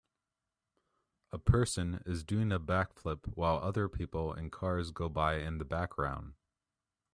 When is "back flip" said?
2.57-3.27